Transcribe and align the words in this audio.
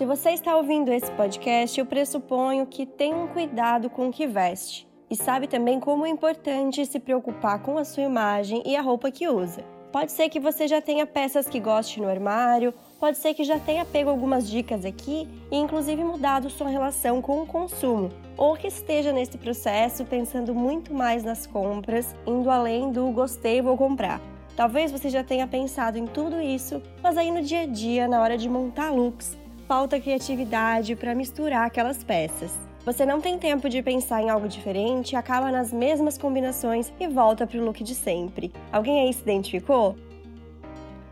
Se 0.00 0.06
você 0.06 0.30
está 0.30 0.56
ouvindo 0.56 0.90
esse 0.90 1.12
podcast, 1.12 1.78
eu 1.78 1.84
pressuponho 1.84 2.64
que 2.64 2.86
tem 2.86 3.12
um 3.12 3.26
cuidado 3.26 3.90
com 3.90 4.08
o 4.08 4.10
que 4.10 4.26
veste 4.26 4.88
e 5.10 5.14
sabe 5.14 5.46
também 5.46 5.78
como 5.78 6.06
é 6.06 6.08
importante 6.08 6.86
se 6.86 6.98
preocupar 6.98 7.60
com 7.60 7.76
a 7.76 7.84
sua 7.84 8.04
imagem 8.04 8.62
e 8.64 8.74
a 8.74 8.80
roupa 8.80 9.10
que 9.10 9.28
usa. 9.28 9.62
Pode 9.92 10.10
ser 10.10 10.30
que 10.30 10.40
você 10.40 10.66
já 10.66 10.80
tenha 10.80 11.04
peças 11.04 11.50
que 11.50 11.60
goste 11.60 12.00
no 12.00 12.08
armário, 12.08 12.72
pode 12.98 13.18
ser 13.18 13.34
que 13.34 13.44
já 13.44 13.58
tenha 13.58 13.84
pego 13.84 14.08
algumas 14.08 14.48
dicas 14.48 14.86
aqui 14.86 15.28
e 15.52 15.56
inclusive 15.58 16.02
mudado 16.02 16.48
sua 16.48 16.70
relação 16.70 17.20
com 17.20 17.42
o 17.42 17.46
consumo, 17.46 18.08
ou 18.38 18.56
que 18.56 18.68
esteja 18.68 19.12
nesse 19.12 19.36
processo 19.36 20.06
pensando 20.06 20.54
muito 20.54 20.94
mais 20.94 21.22
nas 21.22 21.46
compras, 21.46 22.16
indo 22.26 22.50
além 22.50 22.90
do 22.90 23.06
gostei, 23.10 23.60
vou 23.60 23.76
comprar. 23.76 24.18
Talvez 24.56 24.90
você 24.90 25.10
já 25.10 25.22
tenha 25.22 25.46
pensado 25.46 25.98
em 25.98 26.06
tudo 26.06 26.40
isso, 26.40 26.82
mas 27.02 27.18
aí 27.18 27.30
no 27.30 27.42
dia 27.42 27.64
a 27.64 27.66
dia, 27.66 28.08
na 28.08 28.22
hora 28.22 28.38
de 28.38 28.48
montar 28.48 28.90
looks, 28.90 29.38
falta 29.70 30.00
criatividade 30.00 30.96
para 30.96 31.14
misturar 31.14 31.64
aquelas 31.64 32.02
peças. 32.02 32.58
Você 32.84 33.06
não 33.06 33.20
tem 33.20 33.38
tempo 33.38 33.68
de 33.68 33.80
pensar 33.80 34.20
em 34.20 34.28
algo 34.28 34.48
diferente, 34.48 35.14
acaba 35.14 35.52
nas 35.52 35.72
mesmas 35.72 36.18
combinações 36.18 36.92
e 36.98 37.06
volta 37.06 37.46
para 37.46 37.56
o 37.56 37.64
look 37.64 37.84
de 37.84 37.94
sempre. 37.94 38.52
Alguém 38.72 39.02
aí 39.02 39.12
se 39.12 39.22
identificou? 39.22 39.94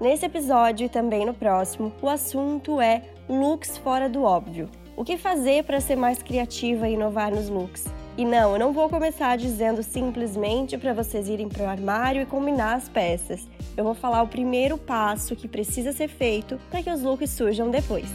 Nesse 0.01 0.27
episódio 0.27 0.87
e 0.87 0.89
também 0.89 1.25
no 1.25 1.33
próximo, 1.33 1.93
o 2.03 2.09
assunto 2.09 2.81
é 2.81 3.05
looks 3.29 3.79
fora 3.79 4.09
do 4.09 4.25
óbvio. 4.25 4.69
O 4.97 5.05
que 5.05 5.17
fazer 5.17 5.63
para 5.63 5.79
ser 5.79 5.95
mais 5.95 6.21
criativa 6.21 6.89
e 6.89 6.95
inovar 6.95 7.31
nos 7.31 7.49
looks? 7.49 7.85
E 8.17 8.25
não, 8.25 8.55
eu 8.55 8.59
não 8.59 8.73
vou 8.73 8.89
começar 8.89 9.39
dizendo 9.39 9.85
simplesmente 9.85 10.77
para 10.77 10.93
vocês 10.93 11.29
irem 11.29 11.49
para 11.49 11.63
o 11.63 11.69
armário 11.69 12.23
e 12.23 12.27
combinar 12.27 12.75
as 12.75 12.89
peças. 12.89 13.47
Eu 13.77 13.85
vou 13.85 13.95
falar 13.95 14.21
o 14.23 14.27
primeiro 14.27 14.77
passo 14.77 15.37
que 15.37 15.47
precisa 15.47 15.93
ser 15.93 16.09
feito 16.09 16.59
para 16.69 16.83
que 16.83 16.91
os 16.91 17.03
looks 17.03 17.31
surjam 17.31 17.71
depois. 17.71 18.09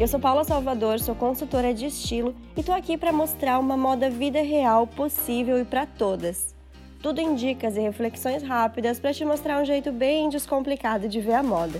Eu 0.00 0.08
sou 0.08 0.18
Paula 0.18 0.44
Salvador, 0.44 0.98
sou 0.98 1.14
consultora 1.14 1.74
de 1.74 1.84
estilo 1.84 2.34
e 2.56 2.62
tô 2.62 2.72
aqui 2.72 2.96
para 2.96 3.12
mostrar 3.12 3.58
uma 3.58 3.76
moda 3.76 4.08
vida 4.08 4.40
real 4.40 4.86
possível 4.86 5.60
e 5.60 5.64
para 5.66 5.84
todas. 5.84 6.56
Tudo 7.02 7.20
em 7.20 7.34
dicas 7.34 7.76
e 7.76 7.80
reflexões 7.80 8.42
rápidas 8.42 8.98
para 8.98 9.12
te 9.12 9.26
mostrar 9.26 9.60
um 9.60 9.64
jeito 9.66 9.92
bem 9.92 10.30
descomplicado 10.30 11.06
de 11.06 11.20
ver 11.20 11.34
a 11.34 11.42
moda. 11.42 11.78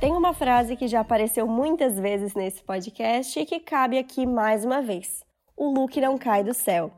Tem 0.00 0.12
uma 0.12 0.32
frase 0.32 0.74
que 0.74 0.88
já 0.88 1.00
apareceu 1.00 1.46
muitas 1.46 2.00
vezes 2.00 2.34
nesse 2.34 2.62
podcast 2.62 3.38
e 3.38 3.44
que 3.44 3.60
cabe 3.60 3.98
aqui 3.98 4.24
mais 4.24 4.64
uma 4.64 4.80
vez: 4.80 5.22
o 5.54 5.70
look 5.70 6.00
não 6.00 6.16
cai 6.16 6.42
do 6.42 6.54
céu 6.54 6.90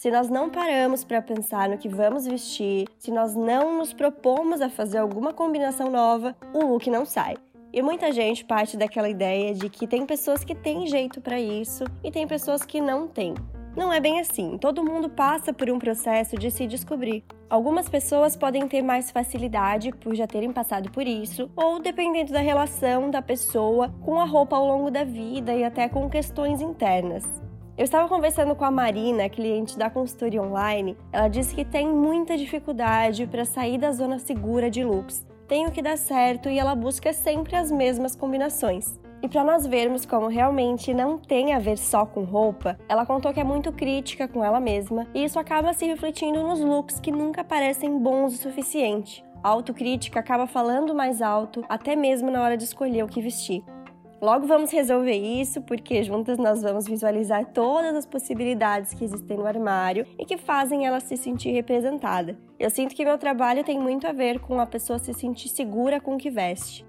se 0.00 0.10
nós 0.10 0.30
não 0.30 0.48
paramos 0.48 1.04
para 1.04 1.20
pensar 1.20 1.68
no 1.68 1.76
que 1.76 1.86
vamos 1.86 2.24
vestir, 2.26 2.88
se 2.98 3.10
nós 3.10 3.36
não 3.36 3.76
nos 3.76 3.92
propomos 3.92 4.62
a 4.62 4.70
fazer 4.70 4.96
alguma 4.96 5.34
combinação 5.34 5.90
nova, 5.90 6.34
o 6.54 6.64
look 6.64 6.88
não 6.88 7.04
sai. 7.04 7.36
E 7.70 7.82
muita 7.82 8.10
gente 8.10 8.42
parte 8.42 8.78
daquela 8.78 9.10
ideia 9.10 9.52
de 9.52 9.68
que 9.68 9.86
tem 9.86 10.06
pessoas 10.06 10.42
que 10.42 10.54
têm 10.54 10.86
jeito 10.86 11.20
para 11.20 11.38
isso 11.38 11.84
e 12.02 12.10
tem 12.10 12.26
pessoas 12.26 12.64
que 12.64 12.80
não 12.80 13.06
têm. 13.06 13.34
Não 13.76 13.92
é 13.92 14.00
bem 14.00 14.18
assim. 14.18 14.56
Todo 14.56 14.82
mundo 14.82 15.10
passa 15.10 15.52
por 15.52 15.68
um 15.68 15.78
processo 15.78 16.34
de 16.34 16.50
se 16.50 16.66
descobrir. 16.66 17.22
Algumas 17.50 17.86
pessoas 17.86 18.34
podem 18.34 18.66
ter 18.66 18.80
mais 18.80 19.10
facilidade 19.10 19.92
por 19.92 20.14
já 20.14 20.26
terem 20.26 20.50
passado 20.50 20.90
por 20.90 21.06
isso, 21.06 21.50
ou 21.54 21.78
dependendo 21.78 22.32
da 22.32 22.40
relação 22.40 23.10
da 23.10 23.20
pessoa 23.20 23.94
com 24.02 24.18
a 24.18 24.24
roupa 24.24 24.56
ao 24.56 24.66
longo 24.66 24.90
da 24.90 25.04
vida 25.04 25.54
e 25.54 25.62
até 25.62 25.90
com 25.90 26.08
questões 26.08 26.62
internas. 26.62 27.49
Eu 27.80 27.84
estava 27.84 28.06
conversando 28.10 28.54
com 28.54 28.62
a 28.62 28.70
Marina, 28.70 29.26
cliente 29.30 29.78
da 29.78 29.88
consultoria 29.88 30.42
online. 30.42 30.98
Ela 31.10 31.28
disse 31.28 31.54
que 31.54 31.64
tem 31.64 31.88
muita 31.88 32.36
dificuldade 32.36 33.26
para 33.26 33.46
sair 33.46 33.78
da 33.78 33.90
zona 33.90 34.18
segura 34.18 34.68
de 34.70 34.84
looks. 34.84 35.26
Tem 35.48 35.66
o 35.66 35.70
que 35.70 35.80
dá 35.80 35.96
certo 35.96 36.50
e 36.50 36.58
ela 36.58 36.74
busca 36.74 37.10
sempre 37.14 37.56
as 37.56 37.70
mesmas 37.72 38.14
combinações. 38.14 39.00
E 39.22 39.28
para 39.30 39.42
nós 39.42 39.66
vermos 39.66 40.04
como 40.04 40.28
realmente 40.28 40.92
não 40.92 41.16
tem 41.16 41.54
a 41.54 41.58
ver 41.58 41.78
só 41.78 42.04
com 42.04 42.22
roupa, 42.22 42.78
ela 42.86 43.06
contou 43.06 43.32
que 43.32 43.40
é 43.40 43.44
muito 43.44 43.72
crítica 43.72 44.28
com 44.28 44.44
ela 44.44 44.60
mesma 44.60 45.06
e 45.14 45.24
isso 45.24 45.38
acaba 45.38 45.72
se 45.72 45.86
refletindo 45.86 46.42
nos 46.42 46.60
looks 46.60 47.00
que 47.00 47.10
nunca 47.10 47.42
parecem 47.42 47.98
bons 47.98 48.34
o 48.34 48.36
suficiente. 48.36 49.24
A 49.42 49.48
autocrítica 49.48 50.20
acaba 50.20 50.46
falando 50.46 50.94
mais 50.94 51.22
alto, 51.22 51.64
até 51.66 51.96
mesmo 51.96 52.30
na 52.30 52.42
hora 52.42 52.58
de 52.58 52.64
escolher 52.64 53.04
o 53.04 53.08
que 53.08 53.22
vestir. 53.22 53.64
Logo 54.20 54.46
vamos 54.46 54.70
resolver 54.70 55.16
isso, 55.16 55.62
porque 55.62 56.02
juntas 56.02 56.36
nós 56.36 56.60
vamos 56.60 56.86
visualizar 56.86 57.46
todas 57.46 57.94
as 57.96 58.04
possibilidades 58.04 58.92
que 58.92 59.02
existem 59.02 59.38
no 59.38 59.46
armário 59.46 60.06
e 60.18 60.26
que 60.26 60.36
fazem 60.36 60.86
ela 60.86 61.00
se 61.00 61.16
sentir 61.16 61.52
representada. 61.52 62.38
Eu 62.58 62.68
sinto 62.68 62.94
que 62.94 63.02
meu 63.02 63.16
trabalho 63.16 63.64
tem 63.64 63.78
muito 63.78 64.06
a 64.06 64.12
ver 64.12 64.38
com 64.38 64.60
a 64.60 64.66
pessoa 64.66 64.98
se 64.98 65.14
sentir 65.14 65.48
segura 65.48 65.98
com 65.98 66.16
o 66.16 66.18
que 66.18 66.28
veste. 66.28 66.84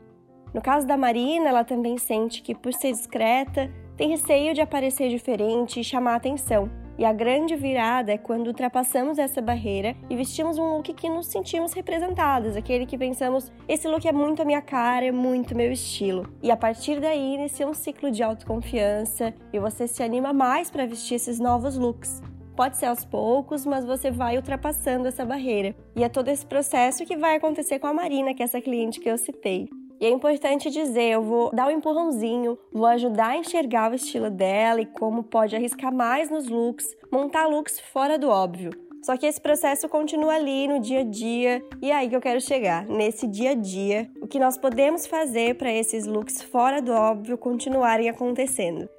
No 0.53 0.61
caso 0.61 0.85
da 0.85 0.97
Marina, 0.97 1.47
ela 1.47 1.63
também 1.63 1.97
sente 1.97 2.41
que, 2.41 2.53
por 2.53 2.73
ser 2.73 2.91
discreta, 2.91 3.71
tem 3.95 4.09
receio 4.09 4.53
de 4.53 4.59
aparecer 4.59 5.07
diferente 5.07 5.79
e 5.79 5.85
chamar 5.85 6.15
atenção. 6.15 6.69
E 6.97 7.05
a 7.05 7.13
grande 7.13 7.55
virada 7.55 8.11
é 8.11 8.17
quando 8.17 8.47
ultrapassamos 8.47 9.17
essa 9.17 9.41
barreira 9.41 9.95
e 10.09 10.15
vestimos 10.15 10.57
um 10.57 10.75
look 10.75 10.93
que 10.93 11.09
nos 11.09 11.27
sentimos 11.27 11.73
representadas, 11.73 12.55
aquele 12.55 12.85
que 12.85 12.97
pensamos, 12.97 13.51
esse 13.67 13.87
look 13.87 14.07
é 14.07 14.11
muito 14.11 14.41
a 14.41 14.45
minha 14.45 14.61
cara, 14.61 15.05
é 15.05 15.11
muito 15.11 15.55
meu 15.55 15.71
estilo. 15.71 16.31
E 16.41 16.51
a 16.51 16.57
partir 16.57 16.99
daí 16.99 17.35
inicia 17.35 17.67
um 17.67 17.73
ciclo 17.73 18.11
de 18.11 18.21
autoconfiança 18.21 19.33
e 19.51 19.59
você 19.59 19.87
se 19.87 20.03
anima 20.03 20.33
mais 20.33 20.69
para 20.69 20.85
vestir 20.85 21.15
esses 21.15 21.39
novos 21.39 21.77
looks. 21.77 22.21
Pode 22.55 22.77
ser 22.77 22.87
aos 22.87 23.05
poucos, 23.05 23.65
mas 23.65 23.85
você 23.85 24.11
vai 24.11 24.35
ultrapassando 24.35 25.07
essa 25.07 25.25
barreira. 25.25 25.75
E 25.95 26.03
é 26.03 26.09
todo 26.09 26.27
esse 26.27 26.45
processo 26.45 27.05
que 27.05 27.17
vai 27.17 27.35
acontecer 27.35 27.79
com 27.79 27.87
a 27.87 27.93
Marina, 27.93 28.33
que 28.33 28.43
é 28.43 28.45
essa 28.45 28.61
cliente 28.61 28.99
que 28.99 29.09
eu 29.09 29.17
citei. 29.17 29.67
E 30.01 30.05
é 30.07 30.09
importante 30.09 30.71
dizer, 30.71 31.11
eu 31.11 31.21
vou 31.21 31.51
dar 31.51 31.67
um 31.67 31.71
empurrãozinho, 31.71 32.57
vou 32.73 32.87
ajudar 32.87 33.27
a 33.27 33.37
enxergar 33.37 33.91
o 33.91 33.93
estilo 33.93 34.31
dela 34.31 34.81
e 34.81 34.85
como 34.87 35.21
pode 35.21 35.55
arriscar 35.55 35.93
mais 35.93 36.27
nos 36.27 36.47
looks, 36.47 36.87
montar 37.11 37.45
looks 37.45 37.79
fora 37.79 38.17
do 38.17 38.27
óbvio. 38.27 38.71
Só 39.03 39.15
que 39.15 39.27
esse 39.27 39.39
processo 39.39 39.87
continua 39.87 40.33
ali 40.33 40.67
no 40.67 40.79
dia 40.79 41.01
a 41.01 41.03
dia, 41.03 41.63
e 41.79 41.91
é 41.91 41.95
aí 41.95 42.09
que 42.09 42.15
eu 42.15 42.21
quero 42.21 42.41
chegar, 42.41 42.83
nesse 42.87 43.27
dia 43.27 43.51
a 43.51 43.53
dia, 43.53 44.09
o 44.19 44.25
que 44.25 44.39
nós 44.39 44.57
podemos 44.57 45.05
fazer 45.05 45.53
para 45.53 45.71
esses 45.71 46.07
looks 46.07 46.41
fora 46.41 46.81
do 46.81 46.91
óbvio 46.91 47.37
continuarem 47.37 48.09
acontecendo. 48.09 48.89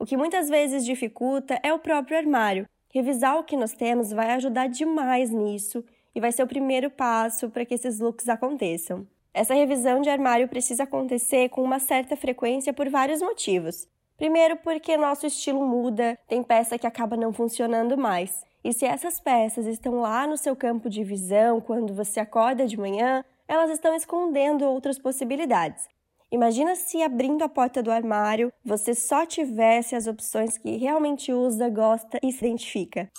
O 0.00 0.06
que 0.06 0.16
muitas 0.16 0.48
vezes 0.48 0.86
dificulta 0.86 1.60
é 1.62 1.70
o 1.70 1.78
próprio 1.78 2.16
armário. 2.16 2.66
Revisar 2.94 3.38
o 3.38 3.44
que 3.44 3.58
nós 3.58 3.74
temos 3.74 4.10
vai 4.10 4.30
ajudar 4.30 4.68
demais 4.68 5.30
nisso 5.30 5.84
e 6.16 6.20
vai 6.20 6.32
ser 6.32 6.42
o 6.42 6.46
primeiro 6.48 6.90
passo 6.90 7.50
para 7.50 7.66
que 7.66 7.74
esses 7.74 8.00
looks 8.00 8.26
aconteçam. 8.26 9.06
Essa 9.34 9.52
revisão 9.52 10.00
de 10.00 10.08
armário 10.08 10.48
precisa 10.48 10.84
acontecer 10.84 11.50
com 11.50 11.62
uma 11.62 11.78
certa 11.78 12.16
frequência 12.16 12.72
por 12.72 12.88
vários 12.88 13.20
motivos. 13.20 13.86
Primeiro, 14.16 14.56
porque 14.56 14.96
nosso 14.96 15.26
estilo 15.26 15.62
muda, 15.62 16.18
tem 16.26 16.42
peça 16.42 16.78
que 16.78 16.86
acaba 16.86 17.18
não 17.18 17.34
funcionando 17.34 17.98
mais. 17.98 18.42
E 18.64 18.72
se 18.72 18.86
essas 18.86 19.20
peças 19.20 19.66
estão 19.66 20.00
lá 20.00 20.26
no 20.26 20.38
seu 20.38 20.56
campo 20.56 20.88
de 20.88 21.04
visão 21.04 21.60
quando 21.60 21.92
você 21.92 22.18
acorda 22.18 22.66
de 22.66 22.78
manhã, 22.78 23.22
elas 23.46 23.70
estão 23.70 23.94
escondendo 23.94 24.64
outras 24.64 24.98
possibilidades. 24.98 25.86
Imagina 26.32 26.74
se 26.74 27.02
abrindo 27.02 27.44
a 27.44 27.48
porta 27.48 27.82
do 27.82 27.92
armário 27.92 28.50
você 28.64 28.94
só 28.94 29.26
tivesse 29.26 29.94
as 29.94 30.06
opções 30.06 30.56
que 30.56 30.78
realmente 30.78 31.30
usa, 31.30 31.68
gosta 31.68 32.18
e 32.22 32.32
se 32.32 32.46
identifica. 32.46 33.10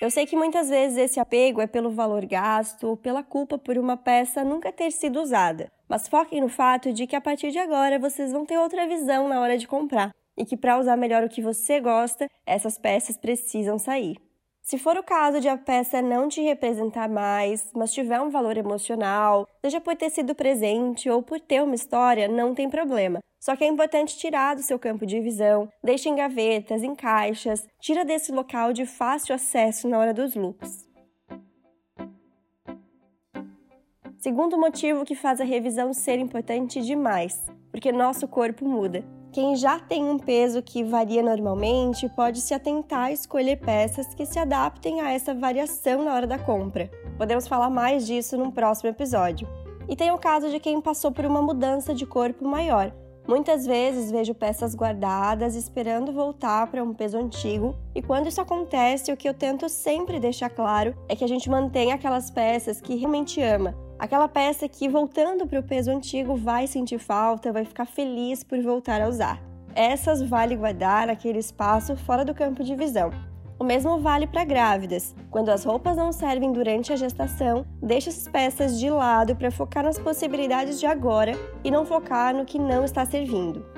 Eu 0.00 0.12
sei 0.12 0.26
que 0.26 0.36
muitas 0.36 0.68
vezes 0.68 0.96
esse 0.96 1.18
apego 1.18 1.60
é 1.60 1.66
pelo 1.66 1.90
valor 1.90 2.24
gasto 2.24 2.86
ou 2.86 2.96
pela 2.96 3.20
culpa 3.20 3.58
por 3.58 3.76
uma 3.76 3.96
peça 3.96 4.44
nunca 4.44 4.70
ter 4.70 4.92
sido 4.92 5.20
usada, 5.20 5.72
mas 5.88 6.06
foquem 6.06 6.40
no 6.40 6.48
fato 6.48 6.92
de 6.92 7.04
que 7.04 7.16
a 7.16 7.20
partir 7.20 7.50
de 7.50 7.58
agora 7.58 7.98
vocês 7.98 8.30
vão 8.30 8.46
ter 8.46 8.58
outra 8.58 8.86
visão 8.86 9.26
na 9.26 9.40
hora 9.40 9.58
de 9.58 9.66
comprar 9.66 10.12
e 10.36 10.44
que 10.44 10.56
para 10.56 10.78
usar 10.78 10.96
melhor 10.96 11.24
o 11.24 11.28
que 11.28 11.42
você 11.42 11.80
gosta, 11.80 12.28
essas 12.46 12.78
peças 12.78 13.18
precisam 13.18 13.76
sair. 13.76 14.27
Se 14.68 14.76
for 14.76 14.98
o 14.98 15.02
caso 15.02 15.40
de 15.40 15.48
a 15.48 15.56
peça 15.56 16.02
não 16.02 16.28
te 16.28 16.42
representar 16.42 17.08
mais, 17.08 17.70
mas 17.74 17.90
tiver 17.90 18.20
um 18.20 18.28
valor 18.28 18.54
emocional, 18.58 19.48
seja 19.64 19.80
por 19.80 19.96
ter 19.96 20.10
sido 20.10 20.34
presente 20.34 21.08
ou 21.08 21.22
por 21.22 21.40
ter 21.40 21.62
uma 21.62 21.74
história, 21.74 22.28
não 22.28 22.54
tem 22.54 22.68
problema. 22.68 23.18
Só 23.40 23.56
que 23.56 23.64
é 23.64 23.66
importante 23.66 24.18
tirar 24.18 24.54
do 24.54 24.62
seu 24.62 24.78
campo 24.78 25.06
de 25.06 25.20
visão, 25.20 25.70
deixe 25.82 26.10
em 26.10 26.14
gavetas, 26.14 26.82
em 26.82 26.94
caixas, 26.94 27.66
tira 27.80 28.04
desse 28.04 28.30
local 28.30 28.74
de 28.74 28.84
fácil 28.84 29.34
acesso 29.34 29.88
na 29.88 29.98
hora 29.98 30.12
dos 30.12 30.34
looks. 30.34 30.86
Segundo 34.18 34.58
motivo 34.58 35.06
que 35.06 35.14
faz 35.14 35.40
a 35.40 35.44
revisão 35.44 35.94
ser 35.94 36.18
importante 36.18 36.82
demais, 36.82 37.42
porque 37.70 37.90
nosso 37.90 38.28
corpo 38.28 38.66
muda. 38.68 39.02
Quem 39.32 39.56
já 39.56 39.78
tem 39.78 40.04
um 40.04 40.18
peso 40.18 40.62
que 40.62 40.82
varia 40.82 41.22
normalmente 41.22 42.08
pode 42.08 42.40
se 42.40 42.54
atentar 42.54 43.06
a 43.06 43.12
escolher 43.12 43.56
peças 43.56 44.14
que 44.14 44.24
se 44.24 44.38
adaptem 44.38 45.00
a 45.00 45.12
essa 45.12 45.34
variação 45.34 46.04
na 46.04 46.14
hora 46.14 46.26
da 46.26 46.38
compra. 46.38 46.90
Podemos 47.16 47.46
falar 47.46 47.70
mais 47.70 48.06
disso 48.06 48.36
num 48.36 48.50
próximo 48.50 48.90
episódio. 48.90 49.48
E 49.88 49.94
tem 49.94 50.10
o 50.10 50.18
caso 50.18 50.50
de 50.50 50.58
quem 50.58 50.80
passou 50.80 51.12
por 51.12 51.24
uma 51.24 51.42
mudança 51.42 51.94
de 51.94 52.06
corpo 52.06 52.46
maior, 52.46 52.92
Muitas 53.28 53.66
vezes 53.66 54.10
vejo 54.10 54.34
peças 54.34 54.74
guardadas 54.74 55.54
esperando 55.54 56.14
voltar 56.14 56.66
para 56.68 56.82
um 56.82 56.94
peso 56.94 57.18
antigo, 57.18 57.76
e 57.94 58.00
quando 58.00 58.26
isso 58.26 58.40
acontece, 58.40 59.12
o 59.12 59.16
que 59.18 59.28
eu 59.28 59.34
tento 59.34 59.68
sempre 59.68 60.18
deixar 60.18 60.48
claro 60.48 60.96
é 61.06 61.14
que 61.14 61.22
a 61.22 61.28
gente 61.28 61.50
mantém 61.50 61.92
aquelas 61.92 62.30
peças 62.30 62.80
que 62.80 62.96
realmente 62.96 63.38
ama. 63.42 63.76
Aquela 63.98 64.28
peça 64.28 64.68
que, 64.68 64.88
voltando 64.88 65.44
para 65.44 65.58
o 65.58 65.62
peso 65.62 65.90
antigo, 65.90 66.36
vai 66.36 66.68
sentir 66.68 66.98
falta, 66.98 67.52
vai 67.52 67.64
ficar 67.64 67.84
feliz 67.84 68.44
por 68.44 68.60
voltar 68.62 69.02
a 69.02 69.08
usar. 69.08 69.42
Essas 69.74 70.22
vale 70.22 70.54
guardar 70.54 71.08
aquele 71.08 71.40
espaço 71.40 71.96
fora 71.96 72.24
do 72.24 72.32
campo 72.32 72.62
de 72.62 72.76
visão. 72.76 73.10
O 73.58 73.64
mesmo 73.64 73.98
vale 73.98 74.24
para 74.28 74.44
grávidas. 74.44 75.16
Quando 75.32 75.48
as 75.48 75.64
roupas 75.64 75.96
não 75.96 76.12
servem 76.12 76.52
durante 76.52 76.92
a 76.92 76.96
gestação, 76.96 77.66
deixe 77.82 78.08
essas 78.08 78.28
peças 78.28 78.78
de 78.78 78.88
lado 78.88 79.34
para 79.34 79.50
focar 79.50 79.82
nas 79.82 79.98
possibilidades 79.98 80.78
de 80.78 80.86
agora 80.86 81.32
e 81.64 81.70
não 81.70 81.84
focar 81.84 82.32
no 82.32 82.44
que 82.44 82.56
não 82.56 82.84
está 82.84 83.04
servindo. 83.04 83.77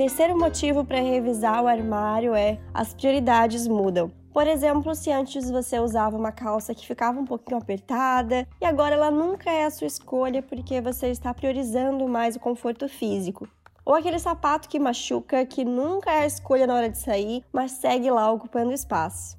Terceiro 0.00 0.34
motivo 0.34 0.82
para 0.82 0.98
revisar 0.98 1.62
o 1.62 1.66
armário 1.66 2.34
é 2.34 2.58
as 2.72 2.94
prioridades 2.94 3.68
mudam. 3.68 4.10
Por 4.32 4.46
exemplo, 4.46 4.94
se 4.94 5.12
antes 5.12 5.50
você 5.50 5.78
usava 5.78 6.16
uma 6.16 6.32
calça 6.32 6.74
que 6.74 6.86
ficava 6.86 7.20
um 7.20 7.26
pouquinho 7.26 7.58
apertada 7.58 8.48
e 8.58 8.64
agora 8.64 8.94
ela 8.94 9.10
nunca 9.10 9.50
é 9.50 9.66
a 9.66 9.70
sua 9.70 9.86
escolha 9.86 10.42
porque 10.42 10.80
você 10.80 11.08
está 11.08 11.34
priorizando 11.34 12.08
mais 12.08 12.34
o 12.34 12.40
conforto 12.40 12.88
físico. 12.88 13.46
Ou 13.84 13.94
aquele 13.94 14.18
sapato 14.18 14.70
que 14.70 14.78
machuca, 14.78 15.44
que 15.44 15.66
nunca 15.66 16.10
é 16.10 16.22
a 16.22 16.26
escolha 16.26 16.66
na 16.66 16.76
hora 16.76 16.88
de 16.88 16.96
sair, 16.96 17.44
mas 17.52 17.72
segue 17.72 18.10
lá 18.10 18.32
ocupando 18.32 18.72
espaço. 18.72 19.36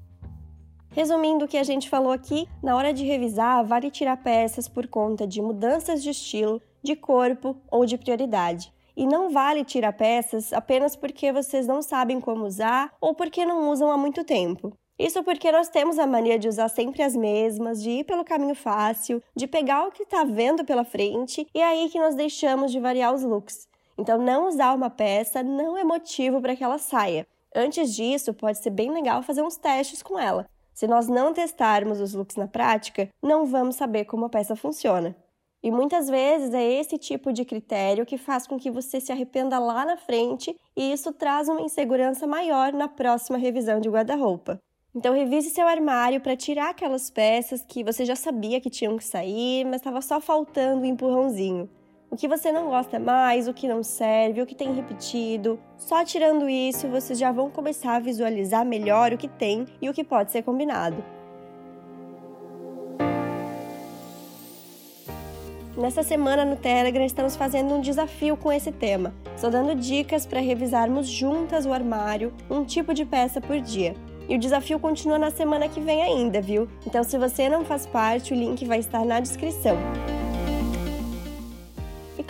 Resumindo 0.92 1.46
o 1.46 1.48
que 1.48 1.58
a 1.58 1.64
gente 1.64 1.90
falou 1.90 2.12
aqui, 2.12 2.48
na 2.62 2.76
hora 2.76 2.94
de 2.94 3.04
revisar, 3.04 3.66
vale 3.66 3.90
tirar 3.90 4.18
peças 4.18 4.68
por 4.68 4.86
conta 4.86 5.26
de 5.26 5.42
mudanças 5.42 6.04
de 6.04 6.12
estilo, 6.12 6.62
de 6.84 6.96
corpo 6.96 7.58
ou 7.72 7.84
de 7.84 7.98
prioridade. 7.98 8.72
E 9.02 9.08
não 9.08 9.32
vale 9.32 9.66
tirar 9.66 9.94
peças 9.94 10.54
apenas 10.54 10.96
porque 10.96 11.34
vocês 11.34 11.66
não 11.66 11.82
sabem 11.82 12.22
como 12.22 12.46
usar 12.46 12.94
ou 13.02 13.16
porque 13.16 13.44
não 13.44 13.72
usam 13.72 13.90
há 13.90 13.98
muito 13.98 14.24
tempo. 14.24 14.78
Isso 15.00 15.24
porque 15.24 15.52
nós 15.52 15.70
temos 15.70 15.98
a 15.98 16.06
mania 16.06 16.38
de 16.38 16.48
usar 16.48 16.70
sempre 16.70 17.02
as 17.02 17.16
mesmas, 17.16 17.82
de 17.82 17.90
ir 17.90 18.04
pelo 18.04 18.24
caminho 18.24 18.54
fácil, 18.54 19.20
de 19.36 19.48
pegar 19.48 19.88
o 19.88 19.92
que 19.92 20.04
está 20.04 20.24
vendo 20.24 20.64
pela 20.64 20.86
frente 20.86 21.48
e 21.52 21.60
é 21.60 21.66
aí 21.66 21.90
que 21.90 21.98
nós 21.98 22.14
deixamos 22.14 22.72
de 22.72 22.80
variar 22.80 23.12
os 23.12 23.24
looks. 23.24 23.68
Então, 23.98 24.20
não 24.20 24.48
usar 24.48 24.72
uma 24.76 24.92
peça 24.92 25.42
não 25.42 25.76
é 25.76 25.84
motivo 25.84 26.40
para 26.40 26.56
que 26.56 26.64
ela 26.64 26.78
saia. 26.78 27.26
Antes 27.56 27.96
disso, 27.96 28.36
pode 28.36 28.60
ser 28.60 28.70
bem 28.70 28.92
legal 28.92 29.24
fazer 29.24 29.42
uns 29.42 29.58
testes 29.58 30.04
com 30.04 30.20
ela. 30.20 30.48
Se 30.76 30.86
nós 30.86 31.08
não 31.08 31.34
testarmos 31.34 32.00
os 32.00 32.14
looks 32.14 32.36
na 32.36 32.48
prática, 32.48 33.10
não 33.20 33.48
vamos 33.48 33.78
saber 33.78 34.06
como 34.06 34.26
a 34.26 34.30
peça 34.30 34.56
funciona. 34.56 35.16
E 35.64 35.70
muitas 35.70 36.10
vezes 36.10 36.54
é 36.54 36.64
esse 36.64 36.98
tipo 36.98 37.32
de 37.32 37.46
critério 37.46 38.06
que 38.06 38.18
faz 38.18 38.48
com 38.48 38.58
que 38.58 38.72
você 38.72 39.00
se 39.00 39.12
arrependa 39.12 39.60
lá 39.60 39.86
na 39.86 39.98
frente 39.98 40.56
e 40.76 40.92
isso 40.92 41.14
traz 41.14 41.48
uma 41.48 41.62
insegurança 41.62 42.26
maior 42.26 42.74
na 42.74 42.88
próxima 42.88 43.38
revisão 43.38 43.80
de 43.80 43.90
guarda-roupa. 43.90 44.60
Então 44.96 45.14
revise 45.14 45.50
seu 45.50 45.68
armário 45.68 46.20
para 46.20 46.36
tirar 46.36 46.72
aquelas 46.72 47.10
peças 47.10 47.64
que 47.64 47.84
você 47.84 48.06
já 48.06 48.16
sabia 48.16 48.60
que 48.60 48.70
tinham 48.70 48.98
que 48.98 49.06
sair, 49.06 49.64
mas 49.66 49.76
estava 49.76 50.02
só 50.02 50.20
faltando 50.20 50.82
um 50.82 50.86
empurrãozinho 50.86 51.70
o 52.12 52.18
que 52.18 52.28
você 52.28 52.52
não 52.52 52.68
gosta 52.68 53.00
mais, 53.00 53.48
o 53.48 53.54
que 53.54 53.70
não 53.70 53.82
serve, 53.82 54.42
o 54.42 54.46
que 54.46 54.54
tem 54.54 54.76
repetido. 54.76 55.58
Só 55.78 56.04
tirando 56.04 56.50
isso, 56.50 56.90
vocês 56.90 57.18
já 57.18 57.32
vão 57.32 57.50
começar 57.50 57.96
a 57.96 58.00
visualizar 58.00 58.66
melhor 58.66 59.14
o 59.14 59.18
que 59.18 59.30
tem 59.30 59.66
e 59.82 59.90
o 59.90 59.94
que 59.94 60.04
pode 60.04 60.30
ser 60.30 60.44
combinado. 60.44 61.02
Nessa 65.82 66.04
semana 66.04 66.46
no 66.46 66.56
Telegram 66.56 67.04
estamos 67.04 67.36
fazendo 67.36 67.74
um 67.74 67.82
desafio 67.82 68.38
com 68.38 68.52
esse 68.52 68.72
tema. 68.72 69.16
Estou 69.36 69.50
dando 69.50 69.74
dicas 69.74 70.28
para 70.28 70.40
revisarmos 70.40 71.08
juntas 71.08 71.66
o 71.66 71.74
armário, 71.74 72.32
um 72.48 72.64
tipo 72.64 72.94
de 72.94 73.04
peça 73.04 73.42
por 73.42 73.60
dia. 73.60 73.96
E 74.30 74.36
o 74.36 74.40
desafio 74.40 74.80
continua 74.80 75.18
na 75.18 75.32
semana 75.32 75.68
que 75.68 75.82
vem 75.82 76.04
ainda, 76.04 76.40
viu? 76.40 76.68
Então, 76.86 77.04
se 77.04 77.18
você 77.18 77.50
não 77.50 77.66
faz 77.66 77.88
parte, 77.88 78.32
o 78.32 78.38
link 78.38 78.64
vai 78.64 78.78
estar 78.78 79.04
na 79.04 79.20
descrição. 79.20 79.76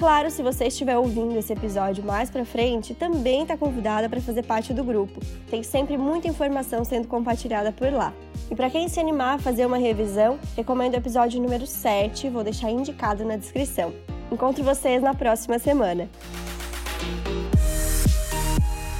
Claro, 0.02 0.32
se 0.32 0.42
você 0.42 0.66
estiver 0.66 0.98
ouvindo 0.98 1.38
esse 1.38 1.54
episódio 1.54 2.04
mais 2.04 2.28
para 2.28 2.44
frente, 2.44 2.96
também 2.96 3.44
está 3.44 3.56
convidada 3.56 4.10
para 4.10 4.20
fazer 4.20 4.42
parte 4.42 4.74
do 4.74 4.84
grupo. 4.84 5.20
Tem 5.48 5.62
sempre 5.62 5.96
muita 5.96 6.28
informação 6.28 6.84
sendo 6.84 7.08
compartilhada 7.08 7.72
por 7.72 7.94
lá. 7.94 8.12
E 8.50 8.56
para 8.56 8.68
quem 8.68 8.90
se 8.90 9.00
animar 9.00 9.36
a 9.36 9.38
fazer 9.38 9.64
uma 9.64 9.78
revisão, 9.78 10.40
recomendo 10.58 10.96
o 10.96 10.98
episódio 10.98 11.40
número 11.40 11.68
7, 11.68 12.30
vou 12.30 12.44
deixar 12.44 12.72
indicado 12.72 13.24
na 13.24 13.36
descrição. 13.36 13.94
Encontro 14.32 14.64
vocês 14.64 15.04
na 15.04 15.14
próxima 15.14 15.60
semana. 15.60 16.10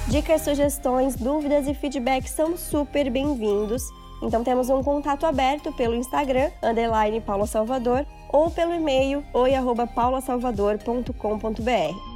Dicas, 0.06 0.42
sugestões, 0.42 1.16
dúvidas 1.16 1.66
e 1.66 1.74
feedbacks 1.74 2.30
são 2.30 2.56
super 2.56 3.10
bem-vindos. 3.10 3.82
Então 4.22 4.44
temos 4.44 4.70
um 4.70 4.84
contato 4.84 5.26
aberto 5.26 5.72
pelo 5.72 5.96
Instagram, 5.96 6.48
underline 6.62 7.20
Paulo 7.20 7.44
Salvador, 7.44 8.06
ou 8.32 8.50
pelo 8.50 8.74
e-mail 8.74 9.22
oi@paulasalvador.com.br. 9.32 12.11